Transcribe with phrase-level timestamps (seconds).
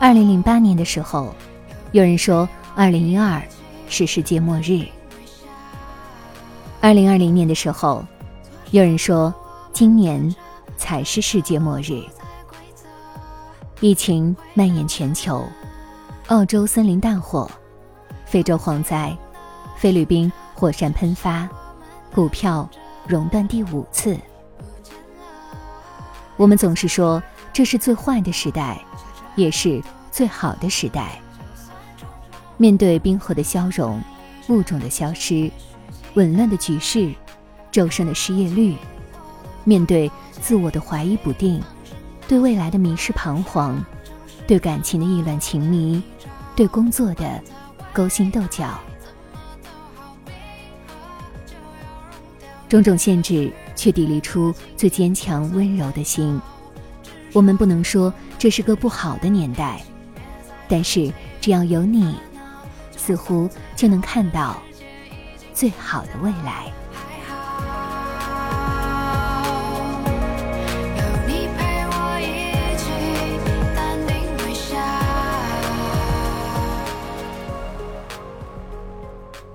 [0.00, 1.34] 二零零八年的时候，
[1.90, 3.42] 有人说二零一二
[3.88, 4.86] 是世界末日。
[6.80, 8.04] 二零二零年的时候，
[8.70, 9.34] 有人说
[9.72, 10.32] 今年
[10.76, 12.00] 才是世界末日。
[13.80, 15.44] 疫情蔓延全球，
[16.28, 17.50] 澳洲森林大火，
[18.24, 19.16] 非洲蝗灾，
[19.76, 21.48] 菲律宾火山喷发，
[22.14, 22.68] 股票
[23.04, 24.16] 熔断第五次。
[26.36, 27.20] 我们总是说
[27.52, 28.80] 这是最坏的时代。
[29.38, 31.20] 也是最好的时代。
[32.56, 34.02] 面对冰河的消融、
[34.48, 35.48] 物种的消失、
[36.14, 37.14] 紊乱的局势、
[37.70, 38.74] 骤升的失业率，
[39.62, 41.62] 面对自我的怀疑不定、
[42.26, 43.80] 对未来的迷失彷徨、
[44.44, 46.02] 对感情的意乱情迷、
[46.56, 47.40] 对工作的
[47.92, 48.76] 勾心斗角，
[52.68, 56.40] 种种限制却砥砺出最坚强温柔的心。
[57.32, 59.80] 我们不能说这是个不好的年代，
[60.66, 62.14] 但是只要有你，
[62.96, 64.60] 似乎就能看到
[65.52, 66.72] 最好的未来。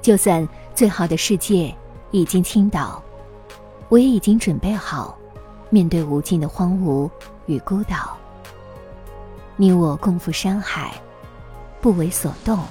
[0.02, 0.46] 就算
[0.76, 1.74] 最好的世界
[2.12, 3.02] 已经倾倒，
[3.88, 5.18] 我也已经准备好
[5.70, 7.09] 面对无尽的荒芜。
[7.46, 8.18] 与孤岛，
[9.58, 10.94] 你我共赴山海，
[11.81, 12.66] 不为所动，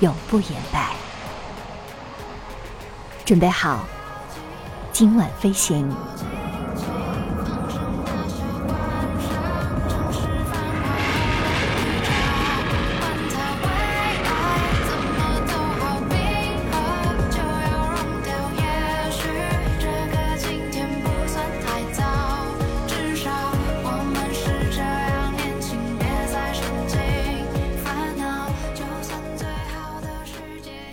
[0.00, 0.94] 永不言败。
[3.24, 3.84] 准备好，
[4.92, 5.94] 今晚飞行。